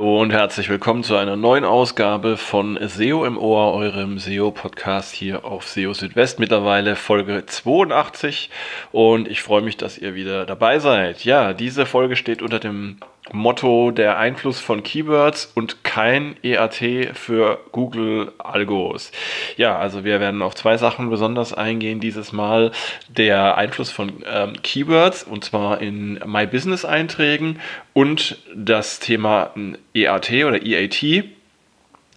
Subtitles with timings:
[0.00, 5.68] Und herzlich willkommen zu einer neuen Ausgabe von SEO im Ohr, eurem SEO-Podcast hier auf
[5.68, 6.38] SEO Südwest.
[6.38, 8.48] Mittlerweile Folge 82
[8.92, 11.26] und ich freue mich, dass ihr wieder dabei seid.
[11.26, 12.96] Ja, diese Folge steht unter dem
[13.32, 19.12] Motto der Einfluss von Keywords und kein EAT für Google Algos.
[19.56, 22.72] Ja, also wir werden auf zwei Sachen besonders eingehen dieses Mal.
[23.08, 27.60] Der Einfluss von ähm, Keywords und zwar in My Business Einträgen
[27.92, 29.50] und das Thema
[29.94, 31.24] EAT oder EAT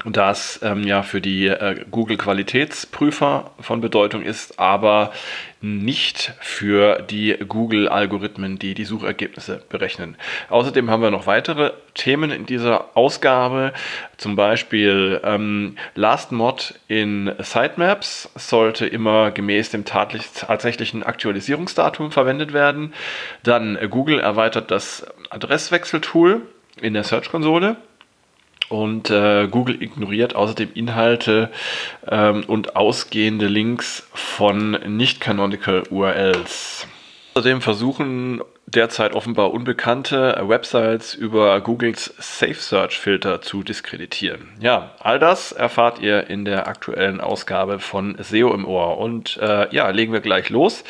[0.06, 5.12] das ähm, ja für die äh, Google Qualitätsprüfer von Bedeutung ist, aber
[5.62, 10.18] nicht für die Google-Algorithmen, die die Suchergebnisse berechnen.
[10.50, 13.72] Außerdem haben wir noch weitere Themen in dieser Ausgabe,
[14.18, 22.94] zum Beispiel ähm, Last Mod in Sitemaps sollte immer gemäß dem tatsächlichen Aktualisierungsdatum verwendet werden.
[23.44, 26.42] Dann äh, Google erweitert das Adresswechseltool
[26.82, 27.78] in der Search-Konsole.
[28.70, 31.52] Und äh, Google ignoriert außerdem Inhalte
[32.10, 36.88] ähm, und ausgehende Links von nicht-canonical URLs.
[37.36, 44.50] Außerdem versuchen derzeit offenbar unbekannte Websites über Googles Safe Search Filter zu diskreditieren.
[44.60, 48.98] Ja, all das erfahrt ihr in der aktuellen Ausgabe von SEO im Ohr.
[48.98, 50.84] Und äh, ja, legen wir gleich los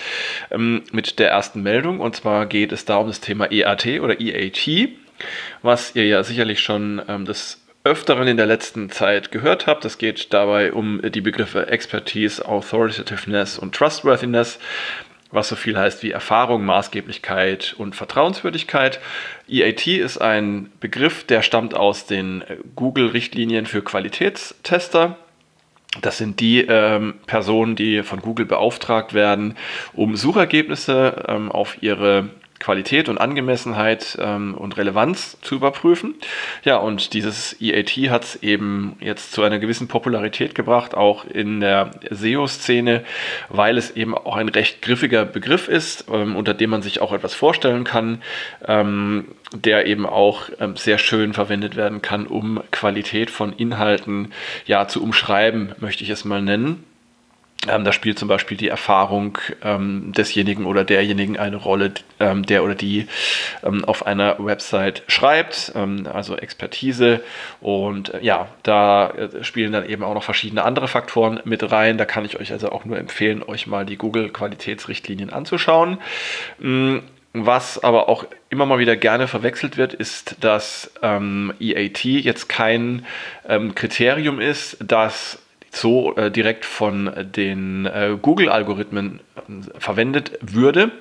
[0.52, 2.00] ähm, mit der ersten Meldung.
[2.00, 4.90] Und zwar geht es da um das Thema EAT oder EAT,
[5.62, 9.84] was ihr ja sicherlich schon ähm, das öfteren in der letzten Zeit gehört habt.
[9.84, 14.58] Es geht dabei um die Begriffe Expertise, Authoritativeness und Trustworthiness,
[15.32, 19.02] was so viel heißt wie Erfahrung, Maßgeblichkeit und Vertrauenswürdigkeit.
[19.50, 22.44] EAT ist ein Begriff, der stammt aus den
[22.76, 25.18] Google-Richtlinien für Qualitätstester.
[26.02, 29.58] Das sind die ähm, Personen, die von Google beauftragt werden,
[29.94, 32.30] um Suchergebnisse ähm, auf ihre
[32.64, 36.16] Qualität und Angemessenheit ähm, und Relevanz zu überprüfen.
[36.64, 41.60] Ja, und dieses EAT hat es eben jetzt zu einer gewissen Popularität gebracht, auch in
[41.60, 43.04] der SEO-Szene,
[43.50, 47.12] weil es eben auch ein recht griffiger Begriff ist, ähm, unter dem man sich auch
[47.12, 48.22] etwas vorstellen kann,
[48.66, 54.32] ähm, der eben auch ähm, sehr schön verwendet werden kann, um Qualität von Inhalten
[54.66, 56.86] ja zu umschreiben, möchte ich es mal nennen.
[57.68, 62.64] Ähm, da spielt zum Beispiel die Erfahrung ähm, desjenigen oder derjenigen eine Rolle, ähm, der
[62.64, 63.08] oder die
[63.64, 67.22] ähm, auf einer Website schreibt, ähm, also Expertise.
[67.62, 71.98] Und äh, ja, da äh, spielen dann eben auch noch verschiedene andere Faktoren mit rein.
[71.98, 76.00] Da kann ich euch also auch nur empfehlen, euch mal die Google-Qualitätsrichtlinien anzuschauen.
[76.60, 76.98] Mm,
[77.36, 83.08] was aber auch immer mal wieder gerne verwechselt wird, ist, dass ähm, EAT jetzt kein
[83.76, 85.43] Kriterium ist, das
[85.74, 90.92] so äh, direkt von den äh, Google-Algorithmen äh, verwendet würde.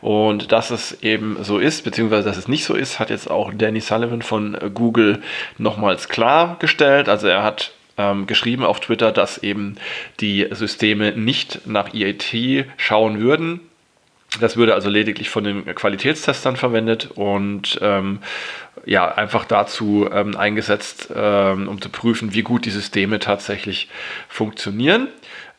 [0.00, 3.52] Und dass es eben so ist, beziehungsweise dass es nicht so ist, hat jetzt auch
[3.54, 5.22] Danny Sullivan von äh, Google
[5.56, 7.08] nochmals klargestellt.
[7.08, 9.76] Also er hat ähm, geschrieben auf Twitter, dass eben
[10.20, 13.60] die Systeme nicht nach EAT schauen würden,
[14.40, 18.18] das würde also lediglich von den Qualitätstestern verwendet und ähm,
[18.84, 23.88] ja, einfach dazu ähm, eingesetzt, ähm, um zu prüfen, wie gut die Systeme tatsächlich
[24.28, 25.08] funktionieren.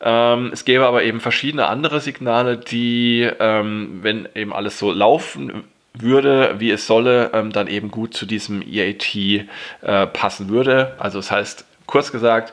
[0.00, 5.64] Ähm, es gäbe aber eben verschiedene andere Signale, die, ähm, wenn eben alles so laufen
[5.92, 10.94] würde, wie es solle, ähm, dann eben gut zu diesem EAT äh, passen würde.
[10.98, 12.52] Also das heißt, kurz gesagt,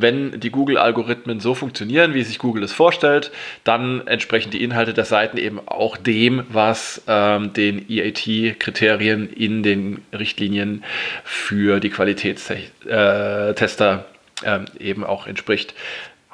[0.00, 3.30] wenn die Google-Algorithmen so funktionieren, wie sich Google es vorstellt,
[3.64, 10.02] dann entsprechen die Inhalte der Seiten eben auch dem, was ähm, den EAT-Kriterien in den
[10.12, 10.84] Richtlinien
[11.24, 14.06] für die Qualitätstester
[14.42, 15.74] äh, eben auch entspricht.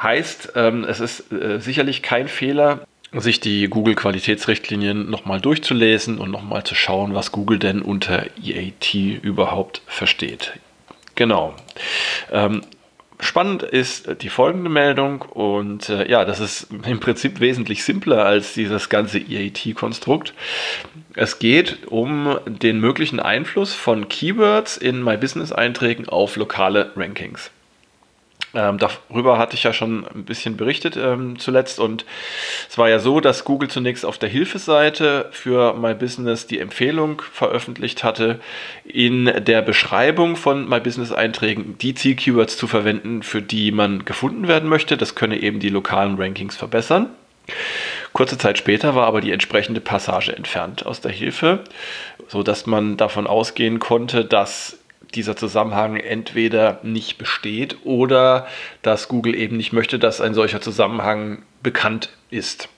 [0.01, 2.81] Heißt, ähm, es ist äh, sicherlich kein Fehler,
[3.13, 9.83] sich die Google-Qualitätsrichtlinien nochmal durchzulesen und nochmal zu schauen, was Google denn unter EAT überhaupt
[9.87, 10.55] versteht.
[11.15, 11.55] Genau.
[12.31, 12.63] Ähm,
[13.23, 18.53] Spannend ist die folgende Meldung und äh, ja, das ist im Prinzip wesentlich simpler als
[18.55, 20.35] dieses ganze EAT-Konstrukt.
[21.15, 27.53] Es geht um den möglichen Einfluss von Keywords in My Business-Einträgen auf lokale Rankings.
[28.55, 32.05] Ähm, darüber hatte ich ja schon ein bisschen berichtet ähm, zuletzt und
[32.69, 37.23] es war ja so, dass Google zunächst auf der Hilfeseite für My Business die Empfehlung
[37.33, 38.41] veröffentlicht hatte,
[38.85, 44.49] in der Beschreibung von My Business Einträgen die Zielkeywords zu verwenden, für die man gefunden
[44.49, 44.99] werden möchte.
[44.99, 47.09] Das könne eben die lokalen Rankings verbessern.
[48.13, 51.61] Kurze Zeit später war aber die entsprechende Passage entfernt aus der Hilfe,
[52.29, 54.79] sodass man davon ausgehen konnte, dass
[55.15, 58.47] dieser Zusammenhang entweder nicht besteht oder
[58.83, 62.69] dass Google eben nicht möchte, dass ein solcher Zusammenhang bekannt ist.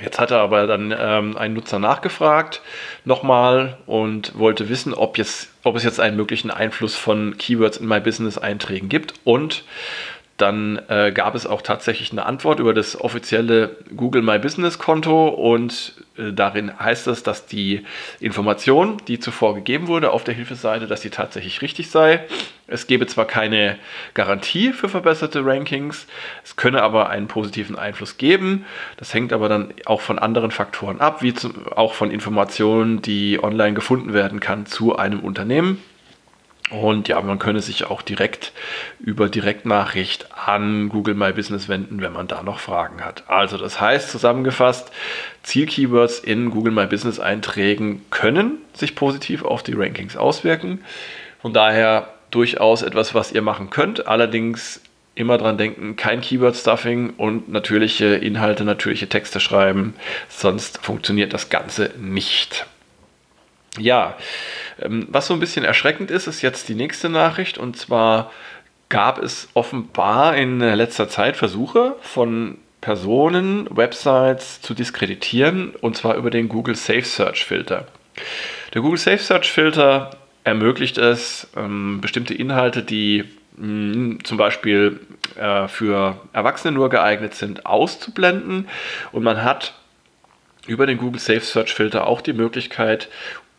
[0.00, 2.62] Jetzt hatte aber dann ähm, ein Nutzer nachgefragt
[3.04, 7.88] nochmal und wollte wissen, ob, jetzt, ob es jetzt einen möglichen Einfluss von Keywords in
[7.88, 9.14] My Business Einträgen gibt.
[9.24, 9.64] Und
[10.38, 15.28] dann äh, gab es auch tatsächlich eine Antwort über das offizielle Google My Business Konto
[15.28, 17.84] und äh, darin heißt es, dass die
[18.20, 22.24] Information, die zuvor gegeben wurde auf der Hilfeseite, dass die tatsächlich richtig sei.
[22.68, 23.78] Es gebe zwar keine
[24.14, 26.06] Garantie für verbesserte Rankings,
[26.44, 28.64] es könne aber einen positiven Einfluss geben.
[28.96, 33.42] Das hängt aber dann auch von anderen Faktoren ab, wie zum, auch von Informationen, die
[33.42, 35.82] online gefunden werden kann zu einem Unternehmen.
[36.70, 38.52] Und ja, man könne sich auch direkt
[39.00, 43.24] über Direktnachricht an Google My Business wenden, wenn man da noch Fragen hat.
[43.28, 44.90] Also das heißt zusammengefasst,
[45.42, 50.84] Zielkeywords in Google My Business Einträgen können sich positiv auf die Rankings auswirken.
[51.40, 54.06] Von daher durchaus etwas, was ihr machen könnt.
[54.06, 54.82] Allerdings
[55.14, 59.94] immer dran denken, kein Keyword-Stuffing und natürliche Inhalte, natürliche Texte schreiben,
[60.28, 62.66] sonst funktioniert das Ganze nicht.
[63.78, 64.16] Ja,
[64.80, 67.58] ähm, was so ein bisschen erschreckend ist, ist jetzt die nächste Nachricht.
[67.58, 68.30] Und zwar
[68.88, 76.30] gab es offenbar in letzter Zeit Versuche von Personen, Websites zu diskreditieren, und zwar über
[76.30, 77.86] den Google Safe Search Filter.
[78.72, 80.10] Der Google Safe Search Filter
[80.44, 83.24] ermöglicht es, ähm, bestimmte Inhalte, die
[83.56, 85.00] hm, zum Beispiel
[85.36, 88.68] äh, für Erwachsene nur geeignet sind, auszublenden.
[89.12, 89.74] Und man hat
[90.66, 93.08] über den Google Safe Search Filter auch die Möglichkeit,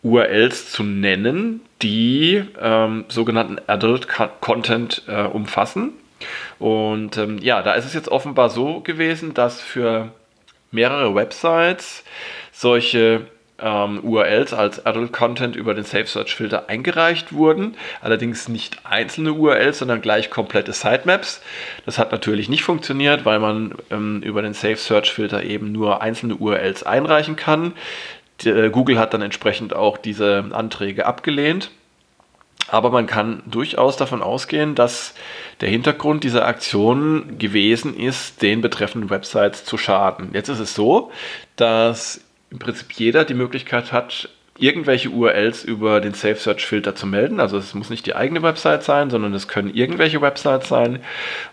[0.04, 4.08] URLs zu nennen, die ähm, sogenannten Adult
[4.42, 5.94] Content äh, umfassen.
[6.58, 10.12] Und ähm, ja, da ist es jetzt offenbar so gewesen, dass für
[10.72, 12.04] mehrere Websites
[12.52, 13.26] solche
[13.62, 17.76] ähm, URLs als Adult Content über den Safe Search Filter eingereicht wurden.
[18.02, 21.42] Allerdings nicht einzelne URLs, sondern gleich komplette Sitemaps.
[21.86, 26.02] Das hat natürlich nicht funktioniert, weil man ähm, über den Safe Search Filter eben nur
[26.02, 27.74] einzelne URLs einreichen kann.
[28.46, 31.72] Äh, Google hat dann entsprechend auch diese Anträge abgelehnt.
[32.72, 35.16] Aber man kann durchaus davon ausgehen, dass
[35.62, 40.30] der Hintergrund dieser Aktion gewesen ist, den betreffenden Websites zu schaden.
[40.34, 41.12] Jetzt ist es so,
[41.56, 42.22] dass
[42.52, 47.40] im Prinzip jeder die Möglichkeit hat, irgendwelche URLs über den Safe Search Filter zu melden.
[47.40, 51.00] Also es muss nicht die eigene Website sein, sondern es können irgendwelche Websites sein.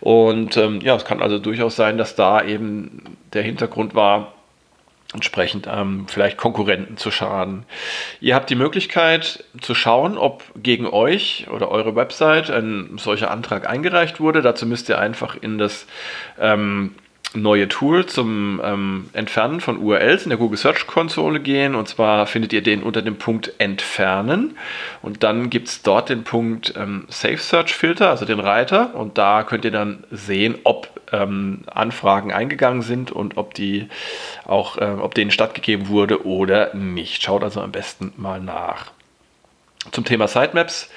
[0.01, 4.35] Und ähm, ja, es kann also durchaus sein, dass da eben der Hintergrund war,
[5.17, 7.65] entsprechend ähm, vielleicht Konkurrenten zu schaden.
[8.21, 13.69] Ihr habt die Möglichkeit zu schauen, ob gegen euch oder eure Website ein solcher Antrag
[13.69, 14.43] eingereicht wurde.
[14.43, 15.87] Dazu müsst ihr einfach in das
[16.39, 16.95] ähm,
[17.37, 21.75] neue Tool zum ähm, Entfernen von URLs in der Google Search Konsole gehen.
[21.75, 24.57] Und zwar findet ihr den unter dem Punkt Entfernen.
[25.03, 28.95] Und dann gibt es dort den Punkt ähm, Safe Search Filter, also den Reiter.
[28.95, 33.89] Und da könnt ihr dann sehen, ob ähm, Anfragen eingegangen sind und ob die
[34.45, 37.23] auch, äh, ob denen stattgegeben wurde oder nicht.
[37.23, 38.96] Schaut also am besten mal nach.
[39.93, 40.91] Zum Thema Sitemaps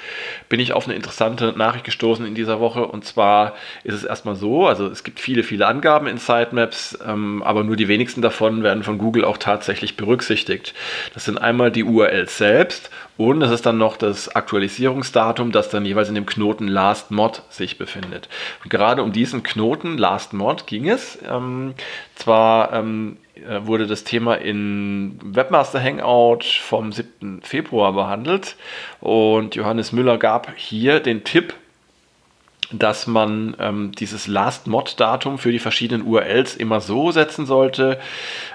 [0.49, 2.85] bin ich auf eine interessante Nachricht gestoßen in dieser Woche.
[2.85, 7.43] Und zwar ist es erstmal so, also es gibt viele, viele Angaben in Sitemaps, ähm,
[7.43, 10.73] aber nur die wenigsten davon werden von Google auch tatsächlich berücksichtigt.
[11.13, 15.85] Das sind einmal die URLs selbst und es ist dann noch das Aktualisierungsdatum, das dann
[15.85, 18.29] jeweils in dem Knoten Last Mod sich befindet.
[18.63, 21.19] Und gerade um diesen Knoten Last Mod ging es.
[21.29, 21.73] Ähm,
[22.15, 23.28] zwar ähm, äh,
[23.61, 27.41] wurde das Thema in Webmaster Hangout vom 7.
[27.43, 28.55] Februar behandelt
[28.99, 31.53] und Johannes Müller gab hier den Tipp,
[32.71, 37.99] dass man ähm, dieses Last-Mod-Datum für die verschiedenen URLs immer so setzen sollte,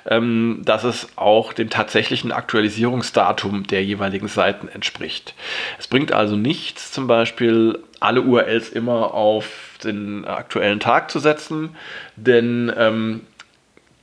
[0.07, 5.35] ähm, dass es auch dem tatsächlichen Aktualisierungsdatum der jeweiligen Seiten entspricht.
[5.79, 11.75] Es bringt also nichts, zum Beispiel alle URLs immer auf den aktuellen Tag zu setzen,
[12.17, 13.23] denn ähm,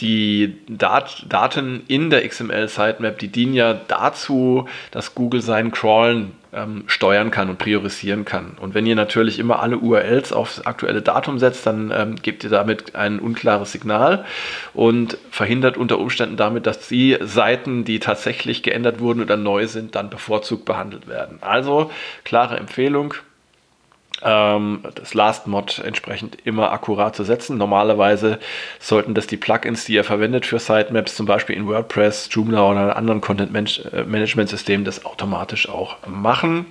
[0.01, 6.83] die Dat Daten in der XML-Sitemap, die dienen ja dazu, dass Google seinen Crawlen ähm,
[6.87, 8.57] steuern kann und priorisieren kann.
[8.59, 12.49] Und wenn ihr natürlich immer alle URLs aufs aktuelle Datum setzt, dann ähm, gebt ihr
[12.49, 14.25] damit ein unklares Signal
[14.73, 19.95] und verhindert unter Umständen damit, dass die Seiten, die tatsächlich geändert wurden oder neu sind,
[19.95, 21.37] dann bevorzugt behandelt werden.
[21.41, 21.91] Also
[22.23, 23.13] klare Empfehlung,
[24.23, 27.57] ähm, das Last Mod entsprechend immer akkurat zu setzen.
[27.57, 28.39] Normalerweise
[28.79, 32.95] sollten das die Plugins, die ihr verwendet für Sitemaps, zum Beispiel in WordPress, Joomla oder
[32.95, 36.65] anderen Content äh, das automatisch auch machen.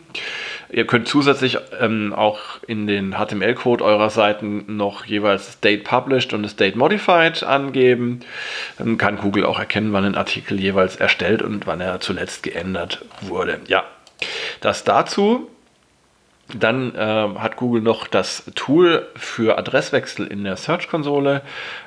[0.72, 6.44] Ihr könnt zusätzlich ähm, auch in den HTML-Code eurer Seiten noch jeweils Date Published und
[6.44, 8.20] das Date Modified angeben.
[8.78, 13.04] Dann kann Google auch erkennen, wann ein Artikel jeweils erstellt und wann er zuletzt geändert
[13.20, 13.58] wurde.
[13.66, 13.84] Ja,
[14.60, 15.48] das dazu.
[16.58, 16.98] Dann äh,
[17.38, 21.42] hat Google noch das Tool für Adresswechsel in der Search-Konsole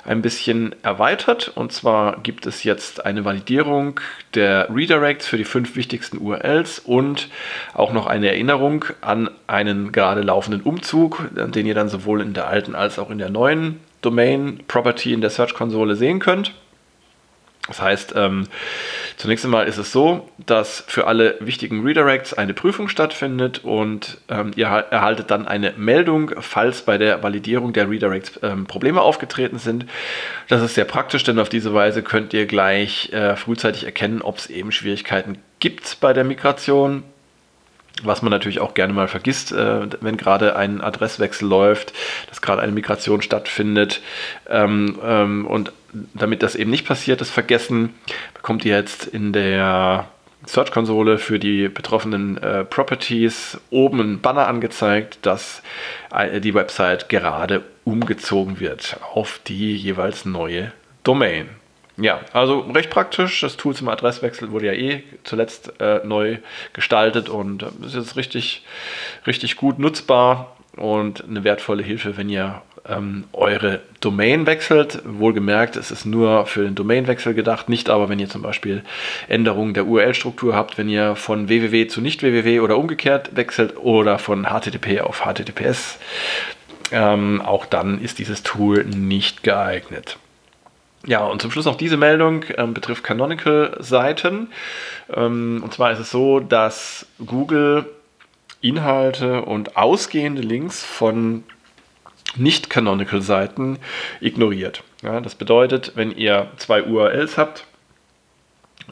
[0.05, 1.51] ein bisschen erweitert.
[1.55, 3.99] Und zwar gibt es jetzt eine Validierung
[4.33, 7.29] der Redirects für die fünf wichtigsten URLs und
[7.73, 12.47] auch noch eine Erinnerung an einen gerade laufenden Umzug, den ihr dann sowohl in der
[12.47, 16.53] alten als auch in der neuen Domain Property in der Search-Konsole sehen könnt.
[17.67, 18.47] Das heißt, ähm,
[19.17, 24.51] zunächst einmal ist es so, dass für alle wichtigen Redirects eine Prüfung stattfindet und ähm,
[24.55, 29.85] ihr erhaltet dann eine Meldung, falls bei der Validierung der Redirects ähm, Probleme aufgetreten sind.
[30.47, 34.37] Das ist sehr praktisch, denn auf diese Weise könnt ihr gleich äh, frühzeitig erkennen, ob
[34.37, 37.03] es eben Schwierigkeiten gibt bei der Migration
[38.01, 41.93] was man natürlich auch gerne mal vergisst, äh, wenn gerade ein Adresswechsel läuft,
[42.29, 44.01] dass gerade eine Migration stattfindet.
[44.49, 45.71] Ähm, ähm, und
[46.13, 47.93] damit das eben nicht passiert, das Vergessen,
[48.33, 50.07] bekommt ihr jetzt in der
[50.45, 55.61] Search-Konsole für die betroffenen äh, Properties oben ein Banner angezeigt, dass
[56.13, 60.71] äh, die Website gerade umgezogen wird auf die jeweils neue
[61.03, 61.49] Domain.
[61.97, 63.41] Ja, also recht praktisch.
[63.41, 66.37] Das Tool zum Adresswechsel wurde ja eh zuletzt äh, neu
[66.73, 68.65] gestaltet und äh, ist jetzt richtig,
[69.27, 75.01] richtig gut nutzbar und eine wertvolle Hilfe, wenn ihr ähm, eure Domain wechselt.
[75.05, 78.83] Wohlgemerkt, es ist nur für den Domainwechsel gedacht, nicht aber, wenn ihr zum Beispiel
[79.27, 84.19] Änderungen der URL-Struktur habt, wenn ihr von www zu nicht www oder umgekehrt wechselt oder
[84.19, 85.97] von HTTP auf HTTPS.
[86.91, 90.17] Ähm, auch dann ist dieses Tool nicht geeignet.
[91.05, 94.47] Ja, und zum Schluss noch diese Meldung ähm, betrifft Canonical-Seiten.
[95.13, 97.85] Ähm, und zwar ist es so, dass Google
[98.61, 101.43] Inhalte und ausgehende Links von
[102.35, 103.79] nicht-Canonical-Seiten
[104.21, 104.83] ignoriert.
[105.01, 107.65] Ja, das bedeutet, wenn ihr zwei URLs habt,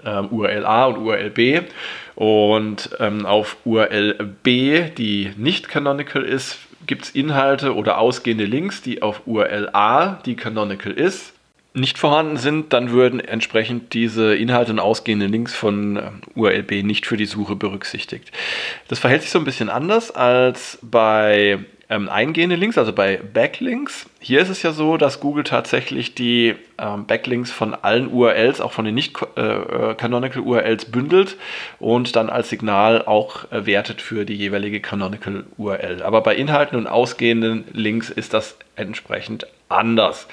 [0.06, 1.62] ähm, URL A und URL B,
[2.16, 8.82] und ähm, auf URL B, die nicht canonical ist, gibt es Inhalte oder ausgehende Links,
[8.82, 11.34] die auf URL A, die canonical ist,
[11.74, 17.06] nicht vorhanden sind, dann würden entsprechend diese Inhalte und ausgehenden Links von ähm, URLB nicht
[17.06, 18.32] für die Suche berücksichtigt.
[18.88, 21.60] Das verhält sich so ein bisschen anders als bei
[21.92, 24.06] ähm, eingehenden Links, also bei Backlinks.
[24.22, 28.72] Hier ist es ja so, dass Google tatsächlich die ähm, Backlinks von allen URLs, auch
[28.72, 31.36] von den nicht äh, äh bündelt
[31.80, 36.02] und dann als Signal auch äh, wertet für die jeweilige Canonical URL.
[36.02, 40.28] Aber bei Inhalten und ausgehenden Links ist das entsprechend anders.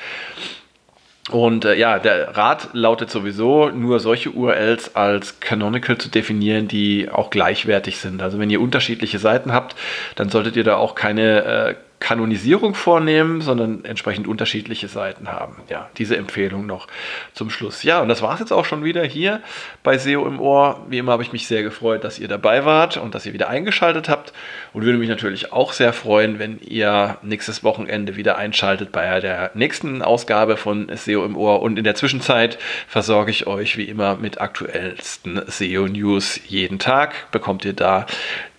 [1.31, 7.11] Und äh, ja, der Rat lautet sowieso, nur solche URLs als canonical zu definieren, die
[7.11, 8.23] auch gleichwertig sind.
[8.23, 9.77] Also wenn ihr unterschiedliche Seiten habt,
[10.17, 15.57] dann solltet ihr da auch keine äh, Kanonisierung vornehmen, sondern entsprechend unterschiedliche Seiten haben.
[15.69, 16.87] Ja, diese Empfehlung noch
[17.33, 17.83] zum Schluss.
[17.83, 19.40] Ja, und das war es jetzt auch schon wieder hier
[19.83, 20.87] bei SEO im Ohr.
[20.88, 23.49] Wie immer habe ich mich sehr gefreut, dass ihr dabei wart und dass ihr wieder
[23.49, 24.33] eingeschaltet habt
[24.73, 29.50] und würde mich natürlich auch sehr freuen, wenn ihr nächstes Wochenende wieder einschaltet bei der
[29.55, 34.17] nächsten Ausgabe von SEO im Ohr und in der Zwischenzeit versorge ich euch wie immer
[34.17, 37.31] mit aktuellsten SEO News jeden Tag.
[37.33, 38.07] Bekommt ihr da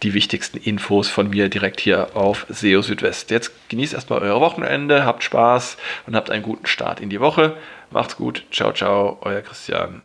[0.03, 3.32] die wichtigsten Infos von mir direkt hier auf SEO Südwest.
[3.32, 5.77] Jetzt genießt erstmal euer Wochenende, habt Spaß
[6.08, 7.58] und habt einen guten Start in die Woche.
[7.91, 8.44] Macht's gut.
[8.51, 9.96] Ciao, ciao, euer Christian.